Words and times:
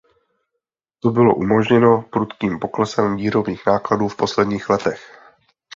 To 0.99 1.09
bylo 1.11 1.35
umožněno 1.35 2.01
prudkým 2.09 2.59
poklesem 2.59 3.15
výrobních 3.15 3.65
nákladů 3.65 4.07
v 4.07 4.15
posledních 4.17 4.69
letech. 4.69 5.21